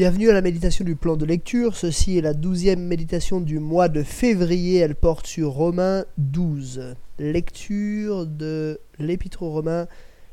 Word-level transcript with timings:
Bienvenue 0.00 0.30
à 0.30 0.32
la 0.32 0.40
méditation 0.40 0.82
du 0.82 0.96
plan 0.96 1.14
de 1.18 1.26
lecture. 1.26 1.76
Ceci 1.76 2.16
est 2.16 2.22
la 2.22 2.32
douzième 2.32 2.80
méditation 2.80 3.38
du 3.38 3.58
mois 3.58 3.90
de 3.90 4.02
février. 4.02 4.78
Elle 4.78 4.94
porte 4.94 5.26
sur 5.26 5.50
Romains 5.50 6.06
12. 6.16 6.96
Lecture 7.18 8.24
de 8.24 8.80
l'Épître 8.98 9.42
aux 9.42 9.50
Romains, 9.50 9.88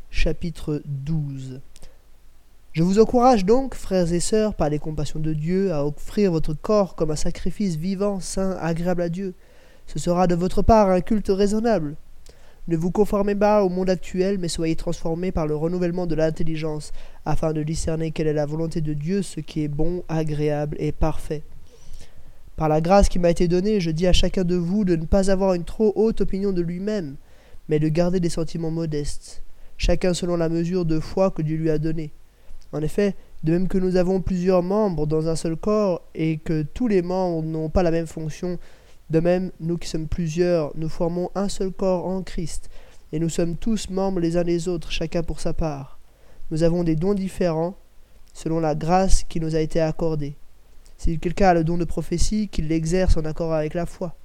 chapitre 0.09 0.81
12. 0.85 1.59
Je 2.71 2.81
vous 2.81 2.97
encourage 2.97 3.43
donc, 3.43 3.75
frères 3.75 4.13
et 4.13 4.21
sœurs, 4.21 4.55
par 4.55 4.69
les 4.69 4.79
compassions 4.79 5.19
de 5.19 5.33
Dieu, 5.33 5.73
à 5.73 5.85
offrir 5.85 6.31
votre 6.31 6.53
corps 6.53 6.95
comme 6.95 7.11
un 7.11 7.17
sacrifice 7.17 7.75
vivant, 7.75 8.21
saint, 8.21 8.57
agréable 8.61 9.01
à 9.01 9.09
Dieu. 9.09 9.33
Ce 9.85 9.99
sera 9.99 10.27
de 10.27 10.35
votre 10.35 10.61
part 10.61 10.89
un 10.91 11.01
culte 11.01 11.27
raisonnable. 11.27 11.97
Ne 12.67 12.75
vous 12.75 12.91
conformez 12.91 13.33
pas 13.33 13.63
au 13.63 13.69
monde 13.69 13.89
actuel, 13.89 14.37
mais 14.39 14.49
soyez 14.49 14.75
transformés 14.75 15.31
par 15.31 15.47
le 15.47 15.55
renouvellement 15.55 16.05
de 16.05 16.15
l'intelligence, 16.15 16.91
afin 17.23 17.53
de 17.53 17.63
discerner 17.63 18.11
quelle 18.11 18.27
est 18.27 18.33
la 18.33 18.45
volonté 18.45 18.81
de 18.81 18.93
Dieu, 18.93 19.21
ce 19.21 19.39
qui 19.39 19.63
est 19.63 19.69
bon, 19.69 20.03
agréable 20.09 20.75
et 20.79 20.91
parfait. 20.91 21.43
Par 22.57 22.67
la 22.67 22.81
grâce 22.81 23.07
qui 23.07 23.19
m'a 23.19 23.29
été 23.29 23.47
donnée, 23.47 23.79
je 23.79 23.91
dis 23.91 24.05
à 24.05 24.13
chacun 24.13 24.43
de 24.43 24.55
vous 24.55 24.83
de 24.83 24.97
ne 24.97 25.05
pas 25.05 25.31
avoir 25.31 25.53
une 25.53 25.63
trop 25.63 25.93
haute 25.95 26.19
opinion 26.19 26.51
de 26.51 26.61
lui-même, 26.61 27.15
mais 27.69 27.79
de 27.79 27.87
garder 27.87 28.19
des 28.19 28.29
sentiments 28.29 28.71
modestes, 28.71 29.43
chacun 29.77 30.13
selon 30.13 30.35
la 30.35 30.49
mesure 30.49 30.83
de 30.83 30.99
foi 30.99 31.31
que 31.31 31.41
Dieu 31.41 31.55
lui 31.55 31.69
a 31.69 31.77
donnée. 31.77 32.11
En 32.73 32.81
effet, 32.81 33.15
de 33.43 33.53
même 33.53 33.69
que 33.69 33.77
nous 33.77 33.95
avons 33.95 34.19
plusieurs 34.19 34.63
membres 34.63 35.07
dans 35.07 35.29
un 35.29 35.37
seul 35.37 35.55
corps 35.55 36.01
et 36.15 36.37
que 36.37 36.63
tous 36.63 36.89
les 36.89 37.01
membres 37.01 37.43
n'ont 37.43 37.69
pas 37.69 37.83
la 37.83 37.91
même 37.91 38.07
fonction, 38.07 38.59
de 39.09 39.19
même, 39.19 39.51
nous 39.59 39.77
qui 39.77 39.87
sommes 39.87 40.07
plusieurs, 40.07 40.71
nous 40.75 40.89
formons 40.89 41.29
un 41.33 41.47
seul 41.47 41.71
corps 41.71 42.05
en 42.05 42.23
Christ, 42.23 42.69
et 43.13 43.19
nous 43.19 43.29
sommes 43.29 43.55
tous 43.55 43.89
membres 43.89 44.19
les 44.19 44.35
uns 44.35 44.43
des 44.43 44.67
autres, 44.67 44.91
chacun 44.91 45.23
pour 45.23 45.39
sa 45.39 45.53
part. 45.53 45.99
Nous 46.51 46.63
avons 46.63 46.83
des 46.83 46.95
dons 46.95 47.13
différents, 47.13 47.77
selon 48.33 48.59
la 48.59 48.75
grâce 48.75 49.23
qui 49.23 49.39
nous 49.39 49.55
a 49.55 49.59
été 49.59 49.79
accordée. 49.79 50.35
Si 50.97 51.19
quelqu'un 51.19 51.49
a 51.49 51.53
le 51.53 51.63
don 51.63 51.77
de 51.77 51.85
prophétie, 51.85 52.49
qu'il 52.49 52.67
l'exerce 52.67 53.17
en 53.17 53.25
accord 53.25 53.53
avec 53.53 53.73
la 53.73 53.85
foi. 53.85 54.15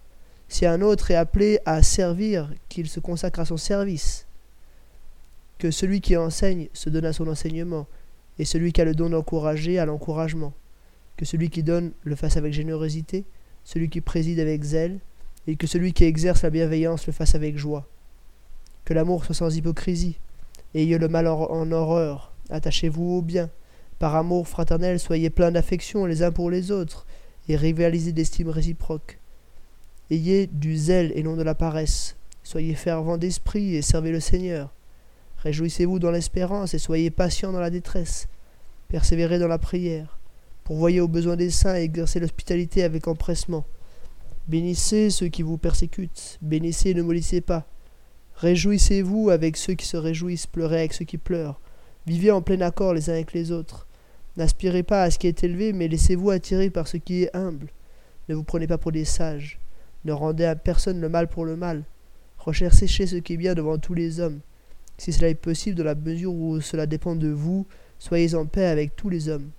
Si 0.48 0.66
un 0.66 0.80
autre 0.80 1.10
est 1.10 1.16
appelé 1.16 1.60
à 1.64 1.82
servir, 1.82 2.52
qu'il 2.68 2.88
se 2.88 3.00
consacre 3.00 3.40
à 3.40 3.44
son 3.44 3.56
service. 3.56 4.26
Que 5.58 5.70
celui 5.70 6.00
qui 6.00 6.16
enseigne 6.16 6.68
se 6.72 6.90
donne 6.90 7.04
à 7.04 7.12
son 7.12 7.28
enseignement, 7.28 7.86
et 8.38 8.44
celui 8.44 8.72
qui 8.72 8.80
a 8.80 8.84
le 8.84 8.94
don 8.94 9.10
d'encourager 9.10 9.78
à 9.78 9.86
l'encouragement. 9.86 10.52
Que 11.16 11.24
celui 11.24 11.50
qui 11.50 11.62
donne 11.62 11.92
le 12.02 12.16
fasse 12.16 12.36
avec 12.36 12.52
générosité, 12.52 13.24
celui 13.64 13.88
qui 13.88 14.00
préside 14.00 14.40
avec 14.40 14.62
zèle, 14.62 14.98
et 15.46 15.56
que 15.56 15.66
celui 15.66 15.92
qui 15.92 16.04
exerce 16.04 16.42
la 16.42 16.50
bienveillance 16.50 17.06
le 17.06 17.12
fasse 17.12 17.34
avec 17.34 17.56
joie. 17.56 17.88
Que 18.84 18.94
l'amour 18.94 19.24
soit 19.24 19.34
sans 19.34 19.56
hypocrisie. 19.56 20.18
Ayez 20.74 20.98
le 20.98 21.08
mal 21.08 21.26
en 21.26 21.70
horreur, 21.72 22.32
attachez-vous 22.50 23.18
au 23.18 23.22
bien. 23.22 23.50
Par 23.98 24.16
amour 24.16 24.48
fraternel, 24.48 24.98
soyez 24.98 25.30
pleins 25.30 25.52
d'affection 25.52 26.06
les 26.06 26.22
uns 26.22 26.32
pour 26.32 26.50
les 26.50 26.70
autres, 26.70 27.06
et 27.48 27.56
rivalisez 27.56 28.12
d'estime 28.12 28.48
réciproque. 28.48 29.18
Ayez 30.10 30.46
du 30.46 30.76
zèle 30.76 31.12
et 31.14 31.22
non 31.22 31.36
de 31.36 31.42
la 31.42 31.54
paresse. 31.54 32.16
Soyez 32.42 32.74
fervents 32.74 33.18
d'esprit 33.18 33.76
et 33.76 33.82
servez 33.82 34.10
le 34.10 34.20
Seigneur. 34.20 34.72
Réjouissez-vous 35.38 35.98
dans 35.98 36.10
l'espérance 36.10 36.74
et 36.74 36.78
soyez 36.78 37.10
patients 37.10 37.52
dans 37.52 37.60
la 37.60 37.70
détresse. 37.70 38.28
Persévérez 38.88 39.38
dans 39.38 39.48
la 39.48 39.58
prière. 39.58 40.18
Pourvoyez 40.64 41.00
aux 41.00 41.08
besoins 41.08 41.36
des 41.36 41.50
saints 41.50 41.76
et 41.76 41.82
exercez 41.82 42.20
l'hospitalité 42.20 42.84
avec 42.84 43.08
empressement. 43.08 43.64
Bénissez 44.48 45.10
ceux 45.10 45.28
qui 45.28 45.42
vous 45.42 45.58
persécutent, 45.58 46.38
bénissez 46.42 46.90
et 46.90 46.94
ne 46.94 47.02
maudissez 47.02 47.40
pas. 47.40 47.66
Réjouissez-vous 48.36 49.30
avec 49.30 49.56
ceux 49.56 49.74
qui 49.74 49.86
se 49.86 49.96
réjouissent, 49.96 50.46
pleurez 50.46 50.80
avec 50.80 50.92
ceux 50.94 51.04
qui 51.04 51.18
pleurent. 51.18 51.60
Vivez 52.06 52.30
en 52.30 52.42
plein 52.42 52.60
accord 52.60 52.94
les 52.94 53.10
uns 53.10 53.14
avec 53.14 53.32
les 53.32 53.52
autres. 53.52 53.86
N'aspirez 54.36 54.82
pas 54.82 55.02
à 55.02 55.10
ce 55.10 55.18
qui 55.18 55.26
est 55.26 55.44
élevé, 55.44 55.72
mais 55.72 55.88
laissez-vous 55.88 56.30
attirer 56.30 56.70
par 56.70 56.88
ce 56.88 56.96
qui 56.96 57.22
est 57.22 57.36
humble. 57.36 57.68
Ne 58.28 58.34
vous 58.34 58.44
prenez 58.44 58.66
pas 58.66 58.78
pour 58.78 58.92
des 58.92 59.04
sages. 59.04 59.60
Ne 60.04 60.12
rendez 60.12 60.44
à 60.44 60.56
personne 60.56 61.00
le 61.00 61.08
mal 61.08 61.28
pour 61.28 61.44
le 61.44 61.56
mal. 61.56 61.84
Recherchez 62.38 63.06
ce 63.06 63.16
qui 63.16 63.34
est 63.34 63.36
bien 63.36 63.54
devant 63.54 63.78
tous 63.78 63.94
les 63.94 64.20
hommes. 64.20 64.40
Si 64.98 65.12
cela 65.12 65.28
est 65.28 65.34
possible, 65.34 65.76
dans 65.76 65.84
la 65.84 65.94
mesure 65.94 66.34
où 66.34 66.60
cela 66.60 66.86
dépend 66.86 67.14
de 67.14 67.28
vous, 67.28 67.66
soyez 67.98 68.34
en 68.34 68.46
paix 68.46 68.66
avec 68.66 68.96
tous 68.96 69.08
les 69.08 69.28
hommes. 69.28 69.50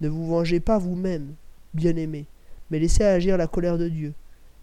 Ne 0.00 0.08
vous 0.08 0.26
vengez 0.26 0.60
pas 0.60 0.78
vous-même, 0.78 1.34
bien-aimés, 1.72 2.26
mais 2.70 2.78
laissez 2.78 3.04
agir 3.04 3.36
la 3.36 3.46
colère 3.46 3.78
de 3.78 3.88
Dieu. 3.88 4.14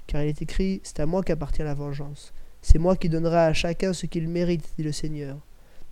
Car 0.08 0.24
il 0.24 0.30
est 0.30 0.42
écrit 0.42 0.82
C'est 0.84 1.00
à 1.00 1.06
moi 1.06 1.24
qu'appartient 1.24 1.64
la 1.64 1.74
vengeance. 1.74 2.34
C'est 2.62 2.80
moi 2.80 2.96
qui 2.96 3.10
donnerai 3.10 3.38
à 3.38 3.54
chacun 3.54 3.94
ce 3.94 4.06
qu'il 4.06 4.28
mérite, 4.28 4.68
dit 4.78 4.84
le 4.84 4.92
Seigneur. 4.92 5.38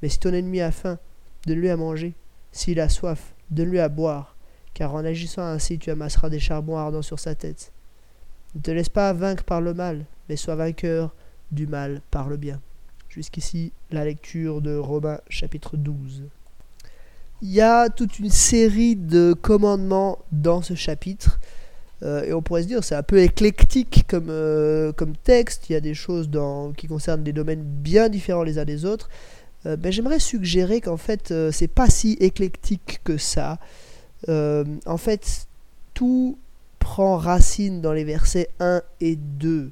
Mais 0.01 0.09
si 0.09 0.19
ton 0.19 0.33
ennemi 0.33 0.61
a 0.61 0.71
faim, 0.71 0.99
donne-lui 1.45 1.69
à 1.69 1.77
manger. 1.77 2.13
S'il 2.51 2.79
a 2.79 2.89
soif, 2.89 3.33
donne-lui 3.49 3.79
à 3.79 3.89
boire. 3.89 4.35
Car 4.73 4.93
en 4.93 5.05
agissant 5.05 5.43
ainsi, 5.43 5.79
tu 5.79 5.89
amasseras 5.89 6.29
des 6.29 6.39
charbons 6.39 6.77
ardents 6.77 7.01
sur 7.01 7.19
sa 7.19 7.35
tête. 7.35 7.71
Ne 8.55 8.61
te 8.61 8.71
laisse 8.71 8.89
pas 8.89 9.13
vaincre 9.13 9.43
par 9.43 9.61
le 9.61 9.73
mal, 9.73 10.05
mais 10.27 10.35
sois 10.35 10.55
vainqueur 10.55 11.15
du 11.51 11.67
mal 11.67 12.01
par 12.11 12.29
le 12.29 12.37
bien. 12.37 12.59
Jusqu'ici, 13.09 13.71
la 13.91 14.05
lecture 14.05 14.61
de 14.61 14.75
Romains 14.75 15.21
chapitre 15.29 15.77
12 15.77 16.29
il 17.41 17.51
y 17.51 17.61
a 17.61 17.89
toute 17.89 18.19
une 18.19 18.29
série 18.29 18.95
de 18.95 19.33
commandements 19.33 20.19
dans 20.31 20.61
ce 20.61 20.75
chapitre. 20.75 21.39
Euh, 22.01 22.23
et 22.23 22.33
on 22.33 22.41
pourrait 22.41 22.63
se 22.63 22.67
dire 22.67 22.83
c'est 22.83 22.95
un 22.95 23.03
peu 23.03 23.19
éclectique 23.19 24.05
comme, 24.07 24.29
euh, 24.29 24.91
comme 24.93 25.15
texte. 25.15 25.69
Il 25.69 25.73
y 25.73 25.75
a 25.75 25.81
des 25.81 25.93
choses 25.93 26.29
qui 26.77 26.87
concernent 26.87 27.23
des 27.23 27.33
domaines 27.33 27.63
bien 27.63 28.09
différents 28.09 28.43
les 28.43 28.57
uns 28.57 28.65
des 28.65 28.85
autres. 28.85 29.09
Euh, 29.65 29.75
mais 29.81 29.91
j'aimerais 29.91 30.19
suggérer 30.19 30.81
qu'en 30.81 30.97
fait, 30.97 31.33
c'est 31.51 31.67
pas 31.67 31.89
si 31.89 32.13
éclectique 32.19 33.01
que 33.03 33.17
ça. 33.17 33.59
en 34.27 34.97
fait, 34.97 35.47
tout 35.93 36.37
prend 36.79 37.17
racine 37.17 37.81
dans 37.81 37.93
les 37.93 38.03
versets 38.05 38.49
1 38.59 38.81
et 39.01 39.15
2. 39.15 39.71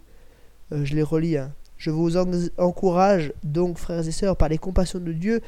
je 0.71 0.95
les 0.95 1.03
relis. 1.03 1.37
Hein. 1.37 1.51
Je 1.77 1.91
vous 1.91 2.17
encourage 2.57 3.33
donc, 3.43 3.77
frères 3.77 4.05
et 4.05 4.11
sœurs, 4.11 4.35
par 4.35 4.49
les 4.49 4.57
compassions 4.57 4.99
de 4.99 5.13
Dieu, 5.13 5.41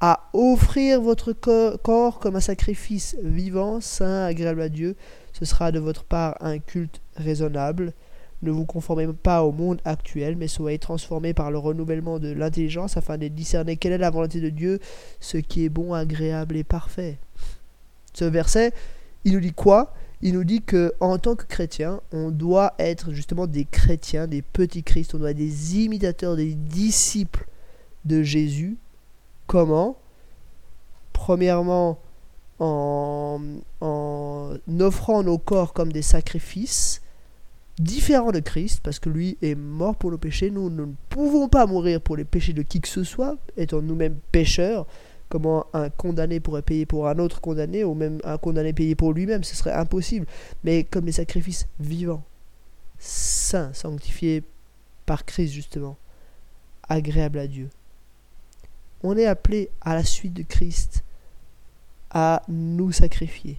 à 0.00 0.28
offrir 0.32 1.00
votre 1.00 1.32
corps 1.32 2.18
comme 2.18 2.36
un 2.36 2.40
sacrifice 2.40 3.16
vivant, 3.22 3.80
saint, 3.80 4.26
agréable 4.26 4.62
à 4.62 4.68
Dieu. 4.68 4.96
Ce 5.32 5.44
sera 5.44 5.72
de 5.72 5.78
votre 5.78 6.04
part 6.04 6.36
un 6.40 6.58
culte 6.58 7.00
raisonnable. 7.16 7.92
Ne 8.42 8.52
vous 8.52 8.64
conformez 8.64 9.08
pas 9.08 9.42
au 9.42 9.50
monde 9.50 9.80
actuel, 9.84 10.36
mais 10.36 10.46
soyez 10.46 10.78
transformés 10.78 11.34
par 11.34 11.50
le 11.50 11.58
renouvellement 11.58 12.20
de 12.20 12.30
l'intelligence 12.30 12.96
afin 12.96 13.18
de 13.18 13.26
discerner 13.26 13.76
quelle 13.76 13.92
est 13.92 13.98
la 13.98 14.10
volonté 14.10 14.40
de 14.40 14.48
Dieu, 14.48 14.78
ce 15.18 15.38
qui 15.38 15.64
est 15.64 15.68
bon, 15.68 15.92
agréable 15.92 16.56
et 16.56 16.62
parfait. 16.62 17.18
Ce 18.14 18.24
verset, 18.24 18.72
il 19.24 19.32
nous 19.32 19.40
dit 19.40 19.52
quoi? 19.52 19.92
Il 20.22 20.34
nous 20.34 20.44
dit 20.44 20.62
que 20.62 20.92
en 21.00 21.18
tant 21.18 21.34
que 21.34 21.44
chrétien, 21.44 22.00
on 22.12 22.30
doit 22.30 22.74
être 22.78 23.12
justement 23.12 23.46
des 23.46 23.64
chrétiens, 23.64 24.26
des 24.26 24.42
petits 24.42 24.82
Christ, 24.82 25.14
on 25.14 25.18
doit 25.18 25.30
être 25.30 25.36
des 25.36 25.80
imitateurs, 25.84 26.36
des 26.36 26.54
disciples 26.54 27.46
de 28.04 28.22
Jésus, 28.22 28.76
Comment? 29.48 29.96
Premièrement, 31.14 31.98
en, 32.60 33.40
offrant 34.80 35.22
nos 35.22 35.38
corps 35.38 35.72
comme 35.72 35.90
des 35.90 36.02
sacrifices 36.02 37.00
différents 37.78 38.30
de 38.30 38.40
Christ, 38.40 38.80
parce 38.84 38.98
que 38.98 39.08
lui 39.08 39.38
est 39.40 39.54
mort 39.54 39.96
pour 39.96 40.10
le 40.10 40.18
péché. 40.18 40.50
Nous, 40.50 40.68
ne 40.68 40.84
pouvons 41.08 41.48
pas 41.48 41.64
mourir 41.64 42.02
pour 42.02 42.16
les 42.16 42.24
péchés 42.24 42.52
de 42.52 42.60
qui 42.60 42.80
que 42.82 42.88
ce 42.88 43.04
soit, 43.04 43.38
étant 43.56 43.80
nous-mêmes 43.80 44.18
pécheurs. 44.32 44.86
Comment 45.30 45.64
un 45.72 45.88
condamné 45.88 46.40
pourrait 46.40 46.62
payer 46.62 46.84
pour 46.84 47.08
un 47.08 47.18
autre 47.18 47.40
condamné, 47.40 47.84
ou 47.84 47.94
même 47.94 48.20
un 48.24 48.36
condamné 48.36 48.74
payer 48.74 48.94
pour 48.94 49.14
lui-même, 49.14 49.44
ce 49.44 49.56
serait 49.56 49.72
impossible. 49.72 50.26
Mais 50.62 50.84
comme 50.84 51.06
des 51.06 51.12
sacrifices 51.12 51.68
vivants, 51.80 52.24
saints, 52.98 53.72
sanctifiés 53.72 54.42
par 55.06 55.24
Christ 55.24 55.52
justement, 55.52 55.96
agréables 56.86 57.38
à 57.38 57.46
Dieu 57.46 57.70
on 59.02 59.16
est 59.16 59.26
appelé 59.26 59.70
à 59.80 59.94
la 59.94 60.04
suite 60.04 60.34
de 60.34 60.42
Christ 60.42 61.04
à 62.10 62.42
nous 62.48 62.92
sacrifier. 62.92 63.58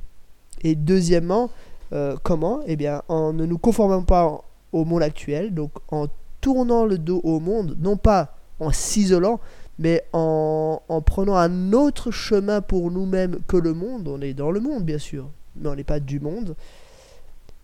Et 0.62 0.76
deuxièmement, 0.76 1.50
euh, 1.94 2.18
comment? 2.24 2.62
Eh 2.66 2.76
bien, 2.76 3.02
en 3.08 3.34
ne 3.34 3.46
nous 3.46 3.58
conformant 3.58 4.04
pas 4.04 4.44
au 4.72 4.86
monde 4.86 5.04
actuel, 5.04 5.54
donc 5.54 5.72
en 5.90 6.08
tournant 6.42 6.86
le 6.86 6.98
dos 6.98 7.22
au 7.24 7.40
monde, 7.40 7.76
non 7.80 7.98
pas 7.98 8.36
en 8.60 8.72
s'isolant, 8.72 9.40
mais 9.78 10.04
en, 10.12 10.82
en, 10.90 11.02
prenant 11.02 11.36
un 11.36 11.72
autre 11.74 12.12
chemin 12.12 12.62
pour 12.62 12.92
nous-mêmes 12.92 13.40
que 13.48 13.58
le 13.58 13.74
monde. 13.74 14.08
On 14.08 14.22
est 14.22 14.34
dans 14.34 14.52
le 14.52 14.60
monde, 14.60 14.84
bien 14.84 14.98
sûr, 14.98 15.30
mais 15.56 15.70
on 15.70 15.76
n'est 15.76 15.84
pas 15.84 16.00
du 16.00 16.20
monde. 16.20 16.56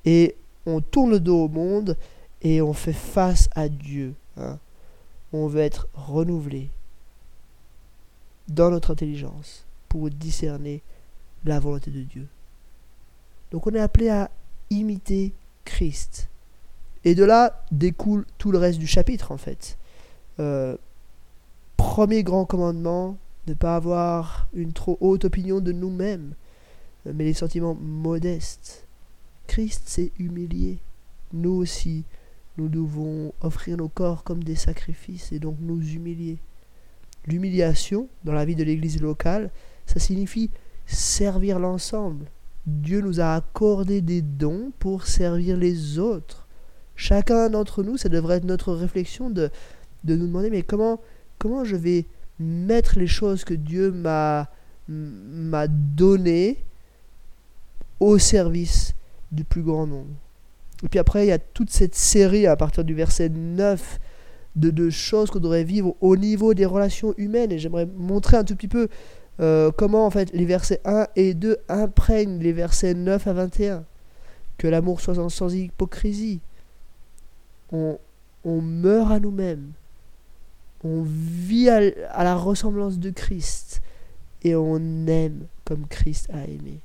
Et 0.05 0.35
on 0.65 0.81
tourne 0.81 1.11
le 1.11 1.19
dos 1.19 1.45
au 1.45 1.47
monde 1.47 1.97
et 2.41 2.61
on 2.61 2.73
fait 2.73 2.93
face 2.93 3.49
à 3.55 3.67
Dieu. 3.67 4.13
Hein. 4.37 4.57
On 5.33 5.47
veut 5.47 5.61
être 5.61 5.87
renouvelé, 5.93 6.69
dans 8.47 8.69
notre 8.69 8.91
intelligence 8.91 9.65
pour 9.89 10.09
discerner 10.09 10.81
la 11.45 11.59
volonté 11.59 11.91
de 11.91 12.01
Dieu. 12.01 12.27
Donc 13.51 13.67
on 13.67 13.73
est 13.73 13.79
appelé 13.79 14.09
à 14.09 14.29
imiter 14.69 15.33
Christ. 15.63 16.29
Et 17.03 17.15
de 17.15 17.23
là 17.23 17.63
découle 17.71 18.25
tout 18.37 18.51
le 18.51 18.57
reste 18.57 18.79
du 18.79 18.87
chapitre 18.87 19.31
en 19.31 19.37
fait. 19.37 19.77
Euh, 20.39 20.75
premier 21.77 22.23
grand 22.23 22.45
commandement, 22.45 23.17
ne 23.47 23.53
pas 23.53 23.75
avoir 23.75 24.47
une 24.53 24.73
trop 24.73 24.97
haute 24.99 25.25
opinion 25.25 25.59
de 25.59 25.71
nous-mêmes. 25.71 26.33
mais 27.05 27.23
les 27.23 27.33
sentiments 27.33 27.75
modestes. 27.75 28.87
Christ 29.47 29.87
s'est 29.87 30.11
humilié. 30.17 30.79
Nous 31.33 31.51
aussi, 31.51 32.03
nous 32.57 32.67
devons 32.67 33.31
offrir 33.41 33.77
nos 33.77 33.89
corps 33.89 34.23
comme 34.23 34.43
des 34.43 34.55
sacrifices 34.55 35.31
et 35.31 35.39
donc 35.39 35.57
nous 35.59 35.81
humilier. 35.81 36.39
L'humiliation 37.27 38.07
dans 38.23 38.33
la 38.33 38.45
vie 38.45 38.55
de 38.55 38.63
l'Église 38.63 39.01
locale, 39.01 39.51
ça 39.85 39.99
signifie 39.99 40.51
servir 40.85 41.59
l'ensemble. 41.59 42.25
Dieu 42.65 43.01
nous 43.01 43.19
a 43.19 43.35
accordé 43.35 44.01
des 44.01 44.21
dons 44.21 44.71
pour 44.79 45.05
servir 45.05 45.57
les 45.57 45.99
autres. 45.99 46.47
Chacun 46.95 47.49
d'entre 47.49 47.83
nous, 47.83 47.97
ça 47.97 48.09
devrait 48.09 48.37
être 48.37 48.45
notre 48.45 48.73
réflexion 48.73 49.29
de, 49.29 49.49
de 50.03 50.15
nous 50.15 50.27
demander 50.27 50.49
mais 50.49 50.63
comment, 50.63 50.99
comment 51.37 51.63
je 51.63 51.75
vais 51.75 52.05
mettre 52.39 52.97
les 52.97 53.07
choses 53.07 53.43
que 53.43 53.53
Dieu 53.53 53.91
m'a 53.91 54.49
m'a 54.87 55.67
données 55.67 56.63
au 57.99 58.19
service 58.19 58.93
du 59.31 59.43
plus 59.43 59.63
grand 59.63 59.87
nombre? 59.87 60.13
Et 60.83 60.89
puis 60.89 60.99
après, 60.99 61.25
il 61.25 61.29
y 61.29 61.33
a 61.33 61.39
toute 61.39 61.71
cette 61.71 61.95
série 61.95 62.45
à 62.45 62.55
partir 62.55 62.83
du 62.83 62.93
verset 62.93 63.29
9 63.29 63.99
de, 64.55 64.89
choses 64.89 65.29
qu'on 65.29 65.39
devrait 65.39 65.63
vivre 65.63 65.95
au 66.01 66.15
niveau 66.15 66.53
des 66.53 66.65
relations 66.65 67.13
humaines. 67.17 67.51
Et 67.51 67.59
j'aimerais 67.59 67.85
montrer 67.85 68.37
un 68.37 68.43
tout 68.43 68.55
petit 68.55 68.67
peu 68.67 68.87
euh, 69.41 69.71
comment 69.71 70.05
en 70.05 70.09
fait 70.09 70.31
les 70.33 70.45
versets 70.45 70.81
1 70.85 71.07
et 71.15 71.33
2 71.33 71.57
imprègnent 71.67 72.39
les 72.39 72.53
versets 72.53 72.93
9 72.93 73.27
à 73.27 73.33
21. 73.33 73.83
Que 74.57 74.67
l'amour 74.67 75.01
soit 75.01 75.15
sans, 75.29 75.53
hypocrisie. 75.53 76.39
On, 77.71 77.97
on, 78.45 78.61
meurt 78.61 79.11
à 79.11 79.19
nous-mêmes. 79.19 79.71
On 80.83 81.03
vit 81.03 81.69
à, 81.69 81.81
à, 82.11 82.23
la 82.23 82.35
ressemblance 82.35 82.99
de 82.99 83.09
Christ. 83.09 83.81
Et 84.43 84.55
on 84.55 85.07
aime 85.07 85.47
comme 85.65 85.87
Christ 85.87 86.29
a 86.31 86.45
aimé. 86.45 86.79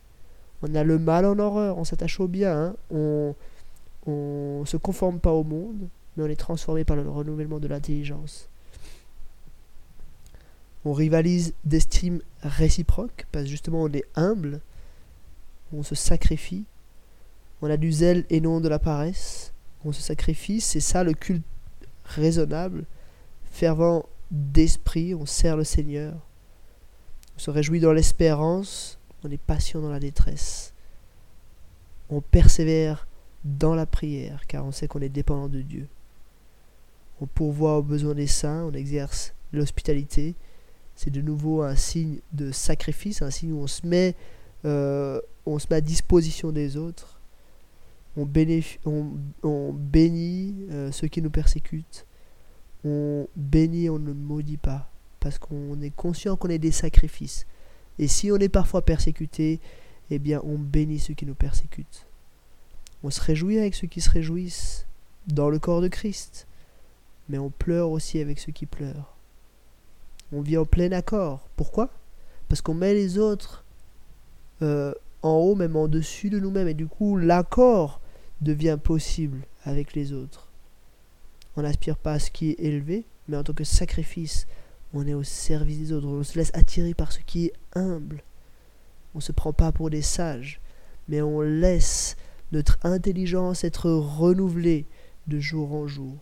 On 0.62 0.74
a 0.74 0.82
le 0.82 0.98
mal 0.98 1.24
en 1.26 1.38
horreur, 1.38 1.78
on 1.78 1.84
s'attache 1.84 2.18
au 2.20 2.26
bien. 2.26 2.74
Hein. 2.90 3.34
On 4.06 4.60
ne 4.60 4.64
se 4.66 4.76
conforme 4.76 5.20
pas 5.20 5.32
au 5.32 5.44
monde, 5.44 5.88
mais 6.16 6.24
on 6.24 6.28
est 6.28 6.36
transformé 6.36 6.84
par 6.84 6.96
le 6.96 7.08
renouvellement 7.08 7.58
de 7.58 7.68
l'intelligence. 7.68 8.48
On 10.84 10.92
rivalise 10.92 11.54
d'estime 11.64 12.20
réciproque, 12.42 13.26
parce 13.32 13.46
justement 13.46 13.82
on 13.82 13.92
est 13.92 14.06
humble, 14.14 14.60
on 15.72 15.82
se 15.82 15.94
sacrifie, 15.94 16.64
on 17.62 17.70
a 17.70 17.76
du 17.76 17.92
zèle 17.92 18.24
et 18.30 18.40
non 18.40 18.60
de 18.60 18.68
la 18.68 18.78
paresse, 18.78 19.52
on 19.84 19.92
se 19.92 20.00
sacrifie, 20.00 20.60
c'est 20.60 20.80
ça 20.80 21.04
le 21.04 21.12
culte 21.12 21.44
raisonnable, 22.04 22.84
fervent 23.50 24.06
d'esprit, 24.30 25.14
on 25.14 25.26
sert 25.26 25.56
le 25.56 25.64
Seigneur, 25.64 26.14
on 27.36 27.38
se 27.38 27.50
réjouit 27.50 27.80
dans 27.80 27.92
l'espérance, 27.92 28.98
on 29.22 29.30
est 29.30 29.40
patient 29.40 29.80
dans 29.80 29.90
la 29.90 30.00
détresse, 30.00 30.72
on 32.08 32.20
persévère 32.20 33.06
dans 33.44 33.74
la 33.74 33.86
prière, 33.86 34.46
car 34.46 34.64
on 34.64 34.72
sait 34.72 34.88
qu'on 34.88 35.00
est 35.00 35.08
dépendant 35.08 35.48
de 35.48 35.60
Dieu. 35.60 35.88
On 37.20 37.26
pourvoit 37.26 37.78
aux 37.78 37.82
besoins 37.82 38.14
des 38.14 38.26
saints, 38.26 38.64
on 38.64 38.72
exerce 38.72 39.34
l'hospitalité, 39.52 40.34
c'est 40.94 41.10
de 41.10 41.20
nouveau 41.22 41.62
un 41.62 41.76
signe 41.76 42.18
de 42.32 42.52
sacrifice, 42.52 43.22
un 43.22 43.30
signe 43.30 43.52
où 43.52 43.60
on 43.60 43.66
se 43.66 43.86
met, 43.86 44.14
euh, 44.66 45.20
on 45.46 45.58
se 45.58 45.66
met 45.70 45.76
à 45.76 45.80
disposition 45.80 46.52
des 46.52 46.76
autres. 46.76 47.20
On, 48.16 48.26
bénit 48.26 48.76
euh, 50.70 50.92
ceux 50.92 51.08
qui 51.08 51.22
nous 51.22 51.30
persécutent. 51.30 52.06
On 52.84 53.26
bénit, 53.36 53.88
on 53.88 53.98
ne 53.98 54.12
maudit 54.12 54.58
pas. 54.58 54.90
Parce 55.20 55.38
qu'on 55.38 55.80
est 55.80 55.94
conscient 55.94 56.36
qu'on 56.36 56.48
est 56.48 56.58
des 56.58 56.72
sacrifices. 56.72 57.46
Et 57.98 58.06
si 58.08 58.30
on 58.30 58.36
est 58.36 58.48
parfois 58.50 58.82
persécuté, 58.82 59.60
eh 60.10 60.18
bien 60.18 60.42
on 60.44 60.58
bénit 60.58 60.98
ceux 60.98 61.14
qui 61.14 61.24
nous 61.24 61.34
persécutent. 61.34 62.06
On 63.02 63.10
se 63.10 63.20
réjouit 63.22 63.58
avec 63.58 63.74
ceux 63.74 63.86
qui 63.86 64.00
se 64.00 64.10
réjouissent 64.10 64.86
dans 65.26 65.48
le 65.48 65.58
corps 65.58 65.80
de 65.80 65.88
Christ. 65.88 66.46
Mais 67.30 67.38
on 67.38 67.48
pleure 67.48 67.90
aussi 67.90 68.18
avec 68.18 68.40
ceux 68.40 68.50
qui 68.50 68.66
pleurent. 68.66 69.16
On 70.32 70.40
vit 70.40 70.58
en 70.58 70.64
plein 70.64 70.90
accord. 70.90 71.48
Pourquoi? 71.54 71.90
Parce 72.48 72.60
qu'on 72.60 72.74
met 72.74 72.92
les 72.92 73.18
autres 73.18 73.64
euh, 74.62 74.92
en 75.22 75.34
haut, 75.34 75.54
même 75.54 75.76
en 75.76 75.86
dessus 75.86 76.28
de 76.28 76.40
nous-mêmes. 76.40 76.66
Et 76.66 76.74
du 76.74 76.88
coup, 76.88 77.16
l'accord 77.16 78.00
devient 78.40 78.78
possible 78.82 79.42
avec 79.62 79.94
les 79.94 80.12
autres. 80.12 80.48
On 81.56 81.62
n'aspire 81.62 81.96
pas 81.96 82.14
à 82.14 82.18
ce 82.18 82.32
qui 82.32 82.50
est 82.50 82.60
élevé, 82.60 83.04
mais 83.28 83.36
en 83.36 83.44
tant 83.44 83.52
que 83.52 83.62
sacrifice, 83.62 84.48
on 84.92 85.06
est 85.06 85.14
au 85.14 85.22
service 85.22 85.78
des 85.78 85.92
autres. 85.92 86.08
On 86.08 86.24
se 86.24 86.36
laisse 86.36 86.50
attirer 86.52 86.94
par 86.94 87.12
ce 87.12 87.20
qui 87.20 87.46
est 87.46 87.52
humble. 87.74 88.24
On 89.14 89.18
ne 89.18 89.22
se 89.22 89.30
prend 89.30 89.52
pas 89.52 89.70
pour 89.70 89.88
des 89.88 90.02
sages, 90.02 90.60
mais 91.08 91.22
on 91.22 91.40
laisse 91.42 92.16
notre 92.50 92.76
intelligence 92.82 93.62
être 93.62 93.88
renouvelée 93.88 94.86
de 95.28 95.38
jour 95.38 95.72
en 95.74 95.86
jour. 95.86 96.16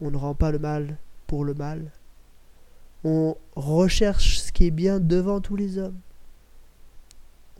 On 0.00 0.10
ne 0.10 0.16
rend 0.16 0.34
pas 0.34 0.52
le 0.52 0.58
mal 0.58 0.96
pour 1.26 1.44
le 1.44 1.54
mal, 1.54 1.90
on 3.04 3.36
recherche 3.54 4.38
ce 4.40 4.52
qui 4.52 4.66
est 4.66 4.72
bien 4.72 4.98
devant 4.98 5.40
tous 5.40 5.56
les 5.56 5.78
hommes. 5.78 5.98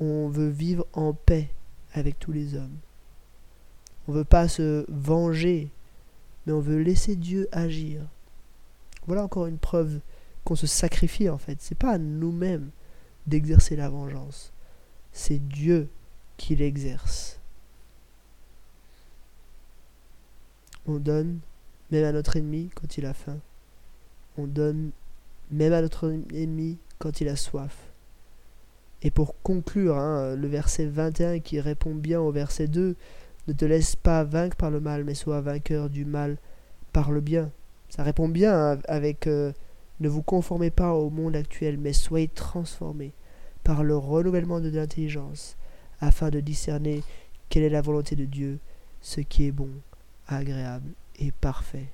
On 0.00 0.28
veut 0.28 0.48
vivre 0.48 0.86
en 0.92 1.12
paix 1.12 1.50
avec 1.92 2.18
tous 2.18 2.32
les 2.32 2.54
hommes. 2.54 2.76
On 4.06 4.12
ne 4.12 4.18
veut 4.18 4.24
pas 4.24 4.48
se 4.48 4.84
venger, 4.88 5.70
mais 6.46 6.52
on 6.52 6.60
veut 6.60 6.82
laisser 6.82 7.14
Dieu 7.14 7.48
agir. 7.52 8.02
Voilà 9.06 9.22
encore 9.22 9.46
une 9.46 9.58
preuve 9.58 10.00
qu'on 10.44 10.56
se 10.56 10.66
sacrifie 10.66 11.28
en 11.28 11.38
fait. 11.38 11.58
C'est 11.60 11.78
pas 11.78 11.92
à 11.92 11.98
nous-mêmes 11.98 12.70
d'exercer 13.26 13.76
la 13.76 13.88
vengeance. 13.88 14.52
C'est 15.12 15.38
Dieu 15.48 15.88
qui 16.36 16.56
l'exerce. 16.56 17.38
On 20.86 20.96
donne 20.96 21.40
même 21.90 22.04
à 22.04 22.12
notre 22.12 22.36
ennemi 22.36 22.70
quand 22.74 22.98
il 22.98 23.06
a 23.06 23.14
faim. 23.14 23.38
On 24.36 24.46
donne 24.46 24.90
même 25.50 25.72
à 25.72 25.82
notre 25.82 26.10
ennemi 26.32 26.78
quand 26.98 27.20
il 27.20 27.28
a 27.28 27.36
soif. 27.36 27.76
Et 29.02 29.10
pour 29.10 29.40
conclure, 29.42 29.96
hein, 29.96 30.34
le 30.34 30.48
verset 30.48 30.86
21 30.86 31.38
qui 31.38 31.60
répond 31.60 31.94
bien 31.94 32.20
au 32.20 32.32
verset 32.32 32.66
2, 32.66 32.96
ne 33.46 33.52
te 33.52 33.64
laisse 33.64 33.96
pas 33.96 34.24
vaincre 34.24 34.56
par 34.56 34.70
le 34.70 34.80
mal, 34.80 35.04
mais 35.04 35.14
sois 35.14 35.40
vainqueur 35.40 35.88
du 35.88 36.04
mal 36.04 36.36
par 36.92 37.10
le 37.10 37.20
bien. 37.20 37.50
Ça 37.88 38.02
répond 38.02 38.28
bien 38.28 38.72
hein, 38.72 38.78
avec 38.88 39.26
euh, 39.26 39.52
ne 40.00 40.08
vous 40.08 40.22
conformez 40.22 40.70
pas 40.70 40.92
au 40.92 41.10
monde 41.10 41.36
actuel, 41.36 41.78
mais 41.78 41.92
soyez 41.92 42.28
transformés 42.28 43.12
par 43.64 43.84
le 43.84 43.96
renouvellement 43.96 44.60
de 44.60 44.68
l'intelligence, 44.68 45.56
afin 46.00 46.30
de 46.30 46.40
discerner 46.40 47.02
quelle 47.48 47.62
est 47.62 47.70
la 47.70 47.80
volonté 47.80 48.16
de 48.16 48.24
Dieu, 48.24 48.58
ce 49.00 49.20
qui 49.20 49.46
est 49.46 49.52
bon, 49.52 49.70
agréable 50.26 50.90
et 51.18 51.32
parfait. 51.32 51.88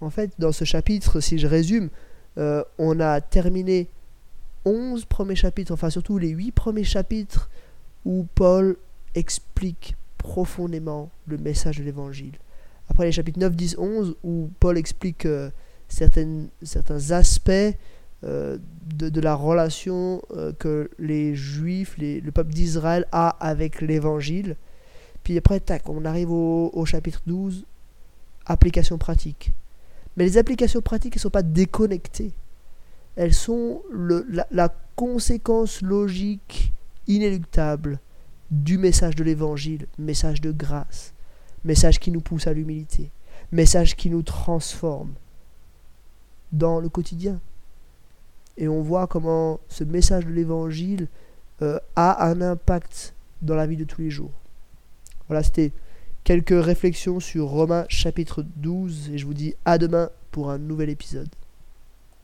En 0.00 0.10
fait, 0.10 0.30
dans 0.38 0.52
ce 0.52 0.64
chapitre, 0.64 1.20
si 1.20 1.38
je 1.38 1.46
résume, 1.46 1.90
euh, 2.38 2.62
on 2.78 3.00
a 3.00 3.20
terminé 3.20 3.88
11 4.64 5.04
premiers 5.06 5.34
chapitres, 5.34 5.72
enfin 5.72 5.90
surtout 5.90 6.18
les 6.18 6.28
8 6.28 6.52
premiers 6.52 6.84
chapitres 6.84 7.50
où 8.04 8.26
Paul 8.34 8.76
explique 9.14 9.96
profondément 10.18 11.10
le 11.26 11.38
message 11.38 11.78
de 11.78 11.84
l'évangile. 11.84 12.38
Après 12.88 13.06
les 13.06 13.12
chapitres 13.12 13.38
9, 13.38 13.56
10, 13.56 13.76
11 13.78 14.16
où 14.22 14.50
Paul 14.60 14.78
explique 14.78 15.26
euh, 15.26 15.50
certaines, 15.88 16.48
certains 16.62 17.10
aspects 17.10 17.50
euh, 18.24 18.58
de, 18.94 19.20
la 19.20 19.34
relation 19.34 20.22
que 20.58 20.90
les 20.98 21.34
juifs, 21.34 21.96
le 21.98 22.30
peuple 22.30 22.52
d'Israël 22.52 23.06
a 23.12 23.28
avec 23.28 23.80
l'évangile. 23.80 24.56
Puis 25.28 25.36
après, 25.36 25.60
tac, 25.60 25.86
on 25.90 26.06
arrive 26.06 26.30
au, 26.30 26.84
chapitre 26.86 27.20
12, 27.26 27.66
application 28.46 28.96
pratique. 28.96 29.52
Mais 30.16 30.24
les 30.24 30.38
applications 30.38 30.80
pratiques 30.80 31.16
ne 31.16 31.20
sont 31.20 31.28
pas 31.28 31.42
déconnectées. 31.42 32.32
Elles 33.14 33.34
sont 33.34 33.82
la, 34.50 34.74
conséquence 34.96 35.82
logique 35.82 36.72
inéluctable 37.08 38.00
du 38.50 38.78
message 38.78 39.16
de 39.16 39.22
l'évangile, 39.22 39.86
message 39.98 40.40
de 40.40 40.50
grâce, 40.50 41.12
message 41.62 42.00
qui 42.00 42.10
nous 42.10 42.22
pousse 42.22 42.46
à 42.46 42.54
l'humilité, 42.54 43.10
message 43.52 43.96
qui 43.96 44.08
nous 44.08 44.22
transforme 44.22 45.12
dans 46.52 46.80
le 46.80 46.88
quotidien. 46.88 47.38
Et 48.56 48.66
on 48.66 48.80
voit 48.80 49.06
comment 49.06 49.60
ce 49.68 49.84
message 49.84 50.24
de 50.24 50.30
l'évangile 50.30 51.06
euh, 51.60 51.78
a 51.96 52.26
un 52.26 52.40
impact 52.40 53.14
dans 53.42 53.56
la 53.56 53.66
vie 53.66 53.76
de 53.76 53.84
tous 53.84 54.00
les 54.00 54.10
jours. 54.10 54.32
Voilà, 55.28 55.42
c'était 55.42 55.72
quelques 56.24 56.64
réflexions 56.64 57.20
sur 57.20 57.46
Romains 57.46 57.86
chapitre 57.88 58.44
12 58.56 59.10
et 59.12 59.18
je 59.18 59.26
vous 59.26 59.34
dis 59.34 59.54
à 59.64 59.78
demain 59.78 60.10
pour 60.30 60.50
un 60.50 60.58
nouvel 60.58 60.90
épisode. 60.90 61.28